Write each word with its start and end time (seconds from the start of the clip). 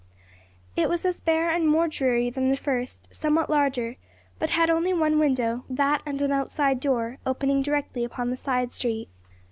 It 0.75 0.89
was 0.89 1.05
as 1.05 1.19
bare 1.21 1.51
and 1.51 1.67
more 1.67 1.87
dreary 1.87 2.31
than 2.31 2.49
the 2.49 2.57
first; 2.57 3.13
somewhat 3.13 3.51
larger, 3.51 3.97
but 4.39 4.49
had 4.49 4.67
only 4.67 4.93
one 4.93 5.19
window, 5.19 5.63
that 5.69 6.01
and 6.07 6.19
an 6.23 6.31
outside 6.31 6.79
door, 6.79 7.19
opening 7.23 7.61
directly 7.61 8.03
upon 8.03 8.31
the 8.31 8.35
side 8.37 8.71
street. 8.71 9.09